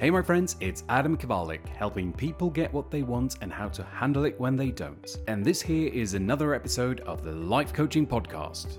[0.00, 3.84] Hey, my friends, it's Adam Kawalec, helping people get what they want and how to
[3.84, 5.18] handle it when they don't.
[5.28, 8.78] And this here is another episode of the Life Coaching Podcast.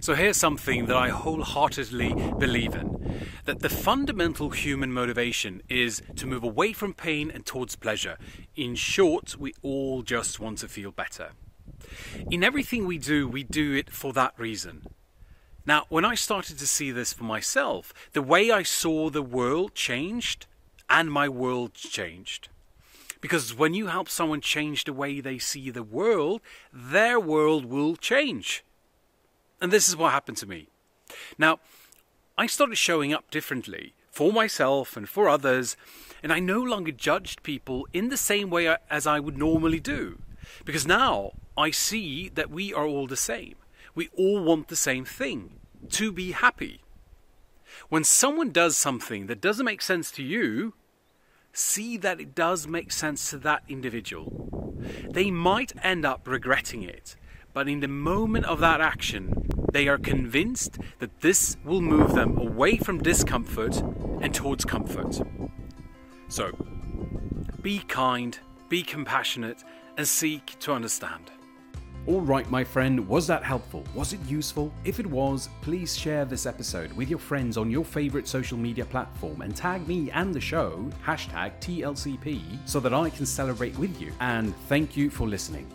[0.00, 6.26] So, here's something that I wholeheartedly believe in that the fundamental human motivation is to
[6.26, 8.18] move away from pain and towards pleasure.
[8.56, 11.30] In short, we all just want to feel better.
[12.28, 14.82] In everything we do, we do it for that reason.
[15.66, 19.74] Now, when I started to see this for myself, the way I saw the world
[19.74, 20.46] changed
[20.88, 22.48] and my world changed.
[23.20, 26.40] Because when you help someone change the way they see the world,
[26.72, 28.64] their world will change.
[29.60, 30.68] And this is what happened to me.
[31.36, 31.60] Now,
[32.38, 35.76] I started showing up differently for myself and for others,
[36.22, 40.18] and I no longer judged people in the same way as I would normally do.
[40.64, 43.56] Because now I see that we are all the same.
[43.94, 45.52] We all want the same thing
[45.90, 46.80] to be happy.
[47.88, 50.74] When someone does something that doesn't make sense to you,
[51.52, 54.76] see that it does make sense to that individual.
[55.10, 57.16] They might end up regretting it,
[57.52, 62.38] but in the moment of that action, they are convinced that this will move them
[62.38, 63.76] away from discomfort
[64.20, 65.20] and towards comfort.
[66.28, 66.52] So,
[67.62, 69.62] be kind, be compassionate,
[69.96, 71.30] and seek to understand.
[72.06, 73.84] All right, my friend, was that helpful?
[73.94, 74.72] Was it useful?
[74.84, 78.86] If it was, please share this episode with your friends on your favorite social media
[78.86, 84.00] platform and tag me and the show, hashtag TLCP, so that I can celebrate with
[84.00, 84.12] you.
[84.20, 85.66] And thank you for listening.